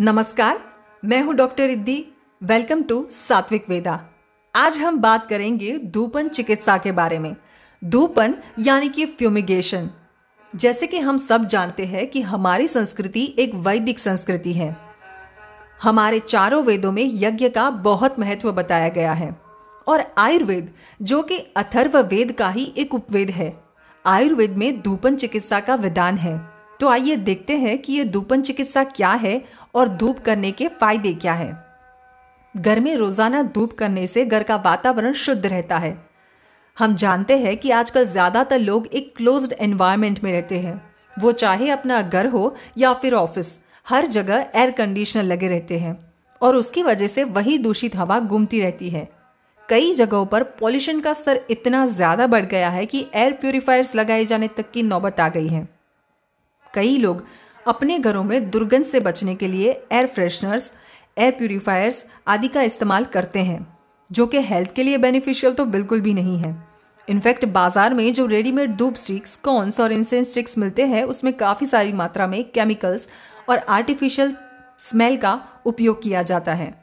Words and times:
नमस्कार, 0.00 0.60
मैं 1.04 1.22
हूँ 1.22 1.34
डॉक्टर 1.34 1.66
रिद्धि। 1.66 2.06
वेलकम 2.42 2.82
टू 2.82 3.08
सात्विक 3.10 3.68
वेदा। 3.68 4.00
आज 4.54 4.78
हम 4.78 4.98
बात 4.98 5.26
करेंगे 5.26 5.78
धूपन 5.78 6.28
चिकित्सा 6.28 6.78
के 6.78 6.92
बारे 6.92 7.18
में। 7.18 7.36
धूपन 7.84 8.34
यानी 8.58 8.88
कि 8.88 9.06
फ्यूमिगेशन 9.06 9.90
जैसे 10.56 10.86
कि 10.86 10.98
हम 10.98 11.18
सब 11.18 11.44
जानते 11.44 11.84
हैं 11.84 12.06
कि 12.06 12.20
हमारी 12.20 12.66
संस्कृति 12.66 13.34
एक 13.38 13.54
वैदिक 13.54 13.98
संस्कृति 13.98 14.52
है। 14.52 14.76
हमारे 15.82 16.20
चारों 16.20 16.64
वेदों 16.64 16.92
में 16.92 17.10
यज्ञ 17.12 17.48
का 17.48 17.70
बहुत 17.70 18.18
महत्व 18.18 18.52
बताया 18.52 18.88
गया 18.88 19.12
है। 19.12 19.36
और 19.86 20.04
आयुर्वेद, 20.18 20.74
जो 21.02 21.22
कि 21.22 21.38
अथर्व 21.38 21.98
वेद 21.98 22.32
का 22.32 22.48
ही 22.48 22.74
एक 22.78 22.94
उपवेद 22.94 23.30
है, 23.30 23.64
आयुर्वेद 24.06 24.56
में 24.56 24.80
धूपन 24.80 25.16
चिकित्सा 25.16 25.60
का 25.60 25.74
विधान 25.74 26.16
है। 26.16 26.51
तो 26.82 26.88
आइए 26.88 27.16
देखते 27.16 27.56
हैं 27.56 27.76
कि 27.78 27.92
ये 27.92 28.04
धूपन 28.04 28.40
चिकित्सा 28.42 28.82
क्या 28.84 29.10
है 29.14 29.40
और 29.74 29.88
धूप 29.88 30.18
करने 30.18 30.50
के 30.52 30.68
फ़ायदे 30.70 31.12
क्या 31.14 31.32
है। 31.32 31.52
घर 32.54 32.80
में 32.80 32.94
रोज़ाना 32.96 33.42
धूप 33.42 33.72
करने 33.72 34.06
से 34.06 34.24
घर 34.24 34.42
का 34.42 34.56
वातावरण 34.56 35.12
शुद्ध 35.14 35.44
रहता 35.46 35.76
है। 35.78 35.96
हम 36.76 36.94
जानते 36.94 37.36
हैं 37.38 37.56
कि 37.56 37.70
आजकल 37.70 38.06
ज़्यादातर 38.06 38.58
लोग 38.58 38.86
एक 38.86 39.14
क्लोज्ड 39.16 39.52
एनवायरमेंट 39.60 40.22
में 40.24 40.32
रहते 40.32 40.58
हैं। 40.58 40.74
वो 41.16 41.32
चाहे 41.32 41.68
अपना 41.70 42.00
घर 42.02 42.26
हो 42.26 42.54
या 42.78 42.92
फिर 42.92 43.14
ऑफ़िस, 43.14 43.58
हर 43.86 44.06
जगह 44.06 44.50
एयर 44.54 44.70
कंडीशनर 44.70 45.22
लगे 45.22 45.48
रहते 45.48 45.78
हैं 45.78 45.96
और 46.40 46.56
उसकी 46.56 46.82
वजह 46.82 47.06
से 47.06 47.24
वही 47.24 47.56
दूषित 47.58 47.96
हवा 47.96 48.18
घूमती 48.20 48.60
रहती 48.60 48.88
है। 48.90 49.08
कई 49.68 49.92
जगहों 49.94 50.24
पर 50.26 50.42
पॉल्यूशन 50.58 51.00
का 51.00 51.12
स्तर 51.12 51.40
इतना 51.50 51.86
ज़्यादा 51.88 52.26
बढ़ 52.26 52.46
गया 52.46 52.70
है 52.70 52.84
कि 52.86 53.06
एयर 53.14 53.32
प्यूरिफायर्स 53.32 53.94
लगाए 53.94 54.24
जाने 54.24 54.48
तक 54.48 54.70
की 54.70 54.82
नौबत 54.82 55.20
आ 55.20 55.28
गई 55.28 55.48
है। 55.48 55.66
कई 56.74 56.96
लोग 56.98 57.24
अपने 57.66 57.98
घरों 57.98 58.24
में 58.24 58.50
दुर्गंध 58.50 58.84
से 58.84 59.00
बचने 59.00 59.34
के 59.34 59.48
लिए 59.48 59.70
एयर 59.92 60.06
फ्रेशनर्स 60.08 60.70
एयर 61.16 61.30
प्यूरिफायर्स 61.32 62.02
आदि 62.28 62.48
का 62.48 62.62
इस्तेमाल 62.62 63.04
करते 63.06 63.38
हैं, 63.40 63.66
जो 64.10 64.26
कि 64.26 64.40
हेल्थ 64.42 64.72
के 64.74 64.82
लिए 64.82 64.98
बेनिफिशियल 64.98 65.52
तो 65.52 65.64
बिल्कुल 65.66 66.00
भी 66.00 66.14
नहीं 66.14 66.38
है। 66.38 66.54
इनफैक्ट 67.08 67.44
बाज़ार 67.46 67.94
में 67.94 68.12
जो 68.12 68.26
रेडीमेड 68.26 68.76
धूप 68.76 68.94
स्टिक्स 68.96 69.36
कॉन्स 69.36 69.80
और 69.80 69.92
इंसेंस 69.92 70.30
स्टिक्स 70.30 70.58
मिलते 70.58 70.86
हैं, 70.86 71.02
उसमें 71.04 71.32
काफ़ी 71.34 71.66
सारी 71.66 71.92
मात्रा 71.92 72.26
में 72.26 72.44
केमिकल्स 72.50 73.08
और 73.48 73.58
आर्टिफिशियल 73.58 74.36
स्मेल 74.80 75.16
का 75.16 75.40
उपयोग 75.66 76.02
किया 76.02 76.22
जाता 76.24 76.54
है। 76.54 76.74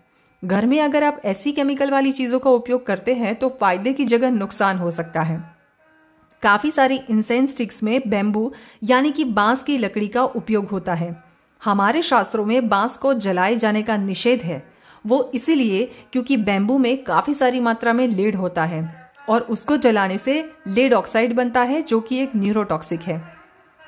घर 0.43 0.65
में 0.65 0.79
अगर 0.81 1.03
आप 1.03 1.21
ऐसी 1.25 1.51
केमिकल 1.51 1.91
वाली 1.91 2.11
चीज़ों 2.13 2.39
का 2.39 2.49
उपयोग 2.51 2.85
करते 2.85 3.13
हैं 3.13 3.35
तो 3.35 3.49
फ़ायदे 3.51 3.93
की 3.93 4.05
जगह 4.05 4.29
नुकसान 4.31 4.77
हो 4.77 4.91
सकता 4.91 5.21
है। 5.21 5.39
काफ़ी 6.41 6.71
सारी 6.71 6.99
इंसेंस 7.09 7.51
स्टिक्स 7.51 7.83
में 7.83 8.01
बेम्बू 8.07 8.53
यानी 8.83 9.11
कि 9.11 9.23
बाँस 9.23 9.63
की 9.63 9.77
लकड़ी 9.77 10.07
का 10.07 10.23
उपयोग 10.23 10.65
होता 10.65 10.93
है। 10.93 11.23
हमारे 11.63 12.01
शास्त्रों 12.01 12.45
में 12.45 12.69
बाँस 12.69 12.97
को 12.97 13.13
जलाए 13.13 13.55
जाने 13.55 13.83
का 13.83 13.97
निषेध 13.97 14.41
है। 14.41 14.63
वो 15.05 15.31
इसीलिए 15.33 15.91
क्योंकि 16.11 16.37
बेम्बू 16.37 16.77
में 16.77 17.03
काफ़ी 17.03 17.33
सारी 17.33 17.59
मात्रा 17.59 17.93
में 17.93 18.07
लेड 18.07 18.35
होता 18.35 18.65
है 18.65 19.11
और 19.29 19.41
उसको 19.41 19.77
जलाने 19.77 20.17
से 20.17 20.51
लेड 20.67 20.93
ऑक्साइड 20.93 21.33
बनता 21.33 21.61
है, 21.61 21.81
जो 21.81 21.99
कि 21.99 22.19
एक 22.19 22.31
न्यूरोटॉक्सिक 22.35 23.01
है। 23.01 23.21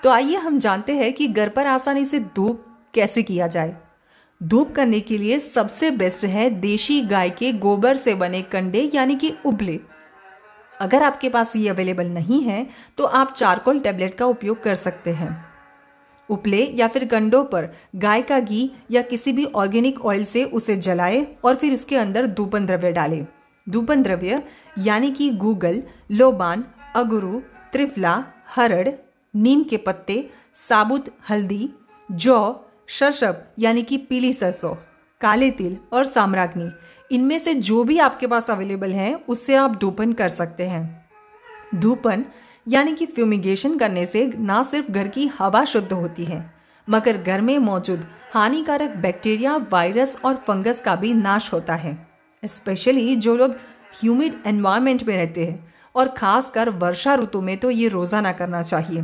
तो 0.03 0.09
आइए 0.09 0.35
हम 0.35 0.59
जानते 0.59 0.93
हैं 0.93 1.13
कि 1.13 1.27
घर 1.27 1.49
पर 1.49 1.67
आसानी 1.67 2.05
से 2.05 2.19
धूप 2.19 2.65
कैसे 2.93 3.23
किया 3.23 3.47
जाए। 3.47 3.77
धूप 4.43 4.71
करने 4.75 4.99
के 4.99 5.17
लिए 5.17 5.39
सबसे 5.39 5.91
बेस्ट 5.91 6.25
है 6.25 6.49
देशी 6.49 7.01
गाय 7.01 7.29
के 7.29 7.51
गोबर 7.53 7.97
से 7.97 8.15
बने 8.15 8.41
कंडे, 8.41 8.91
यानी 8.93 9.15
कि 9.15 9.33
उबले। 9.45 9.79
अगर 10.81 11.03
आपके 11.03 11.29
पास 11.29 11.55
ये 11.55 11.69
अवेलेबल 11.69 12.07
नहीं 12.09 12.41
है 12.43 12.65
तो 12.97 13.03
आप 13.05 13.33
चारकोल 13.33 13.79
टेबलेट 13.79 14.15
का 14.15 14.25
उपयोग 14.25 14.61
कर 14.63 14.75
सकते 14.75 15.11
हैं। 15.13 15.29
उपले 16.29 16.63
या 16.75 16.87
फिर 16.87 17.05
गंडों 17.05 17.43
पर 17.45 17.69
गाय 17.95 18.21
का 18.21 18.39
घी 18.39 18.71
या 18.91 19.01
किसी 19.03 19.31
भी 19.33 19.45
ऑर्गेनिक 19.55 20.05
ऑयल 20.05 20.23
से 20.23 20.43
उसे 20.43 20.75
जलाए 20.77 21.25
और 21.43 21.55
फिर 21.55 21.73
उसके 21.73 21.95
अंदर 21.97 22.27
धूपन 22.27 22.65
द्रव्य 22.65 22.91
डालें। 22.91 23.25
धूपन 23.67 24.03
द्रव्य, 24.03 24.41
यानी 24.77 25.11
कि 25.11 25.29
गूगल, 25.31 25.81
लोबान, 26.11 26.63
अगुरु, 26.95 27.39
त्रिफला, 27.71 28.13
हरड़, 28.55 28.87
नीम 29.33 29.63
के 29.63 29.77
पत्ते, 29.77 30.29
साबुत, 30.59 31.05
हल्दी, 31.29 31.69
जौ 32.09 32.39
शशब 32.89 33.43
यानी 33.59 33.83
कि 33.83 33.97
पीली 33.99 34.31
सरसों, 34.33 34.73
काले 35.21 35.49
तिल 35.51 35.77
और 35.93 36.05
साम्राग्नि 36.05 36.71
इनमें 37.11 37.37
से 37.39 37.53
जो 37.53 37.83
भी 37.83 37.97
आपके 37.99 38.27
पास 38.27 38.49
अवेलेबल 38.49 38.91
है, 38.91 39.13
उससे 39.15 39.55
आप 39.55 39.75
धूपन 39.75 40.13
कर 40.13 40.29
सकते 40.29 40.63
हैं। 40.65 41.09
धूपन 41.75 42.25
यानी 42.67 42.93
कि 42.93 43.05
फ्यूमिगेशन 43.05 43.77
करने 43.77 44.05
से 44.05 44.25
ना 44.37 44.61
सिर्फ़ 44.63 44.91
घर 44.91 45.07
की 45.07 45.25
हवा 45.39 45.63
शुद्ध 45.65 45.91
होती 45.93 46.25
है, 46.25 46.53
मगर 46.87 47.17
घर 47.17 47.41
में 47.41 47.57
मौजूद 47.59 48.05
हानिकारक 48.33 48.95
बैक्टीरिया 48.97 49.55
वायरस 49.71 50.15
और 50.25 50.35
फंगस 50.37 50.81
का 50.81 50.95
भी 50.95 51.13
नाश 51.13 51.51
होता 51.53 51.75
है। 51.75 51.97
स्पेशली 52.43 53.15
जो 53.15 53.35
लोग 53.35 53.55
ह्यूमिड 53.95 54.41
एनवायरमेंट 54.47 55.03
में 55.03 55.15
रहते 55.15 55.45
हैं, 55.45 55.73
और 55.95 56.07
खासकर 56.07 56.69
वर्षा 56.71 57.15
ऋतु 57.15 57.41
में 57.41 57.57
तो 57.57 57.69
ये 57.69 57.87
रोज़ाना 57.87 58.31
करना 58.31 58.61
चाहिए। 58.63 59.03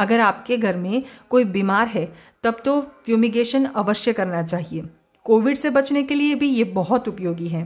अगर 0.00 0.20
आपके 0.20 0.56
घर 0.56 0.76
में 0.76 1.02
कोई 1.30 1.44
बीमार 1.46 1.86
है, 1.86 2.04
तब 2.44 2.62
तो 2.64 2.80
फ्यूमिगेशन 3.04 3.64
अवश्य 3.66 4.12
करना 4.12 4.42
चाहिए। 4.42 4.84
कोविड 5.26 5.56
से 5.56 5.70
बचने 5.70 6.02
के 6.02 6.14
लिए 6.14 6.34
भी 6.34 6.48
ये 6.48 6.64
बहुत 6.64 7.08
उपयोगी 7.08 7.48
है। 7.48 7.64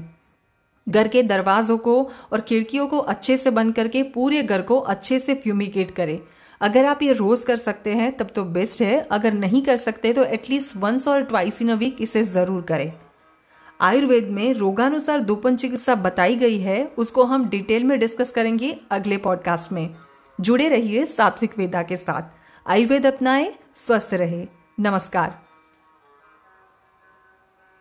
घर 0.87 1.09
के 1.09 1.23
दरवाजों 1.23 1.77
को 1.79 2.03
और 2.33 2.41
खिड़कियों 2.41 2.87
को 2.87 2.99
अच्छे 2.99 3.37
से 3.37 3.51
बंद 3.51 3.75
करके 3.75 4.03
पूरे 4.03 4.43
घर 4.43 4.63
को 4.63 4.79
अच्छे 4.79 5.19
से 5.19 5.35
फ्यूमिगेट 5.35 5.91
करें। 5.91 6.19
अगर 6.61 6.85
आप 6.85 7.03
ये 7.03 7.13
रोज 7.13 7.45
कर 7.45 7.57
सकते 7.57 7.95
हैं, 7.95 8.17
तब 8.17 8.29
तो 8.35 8.45
बेस्ट 8.45 8.83
है। 8.83 9.01
अगर 9.01 9.33
नहीं 9.33 9.63
कर 9.63 9.77
सकते 9.77 10.13
तो 10.13 10.25
एटलीस्ट 10.25 10.77
वंस 10.77 11.09
और 11.09 11.23
ट्वाइस 11.23 11.63
इन 11.63 11.69
अ 11.69 11.75
वीक 11.75 11.97
इसे 12.01 12.23
ज़रूर 12.25 12.63
करें। 12.63 12.93
आयुर्वेद 13.81 14.29
में 14.31 14.53
रोगानुसार 14.55 15.21
दोपन 15.21 15.57
चिकित्सा 15.57 15.95
बताई 15.95 16.37
गई 16.37 16.59
है, 16.59 16.85
उसको 16.99 17.25
हम 17.25 17.49
डिटेल 17.49 17.85
में 17.85 17.99
डिस्कस 17.99 18.31
करेंगे 18.31 18.77
अगले 18.91 19.17
पॉडकास्ट 19.17 19.73
में। 19.73 19.89
जुड़े 20.39 20.69
रहिए 20.69 21.07
सात्विक 21.07 21.59
वेदा 21.59 21.83
के 21.83 21.97
साथ। 21.97 22.31
आयुर्वेद 22.67 23.07
अपनाएँ, 23.07 23.53
स्वस्थ 23.75 24.15
रहे। 24.15 24.47
नमस्कार। 24.81 25.46